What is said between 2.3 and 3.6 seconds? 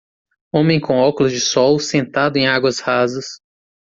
em águas rasas